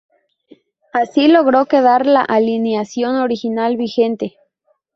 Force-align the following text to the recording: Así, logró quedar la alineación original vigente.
Así, 0.93 1.27
logró 1.27 1.67
quedar 1.67 2.07
la 2.07 2.21
alineación 2.21 3.17
original 3.17 3.77
vigente. 3.77 4.35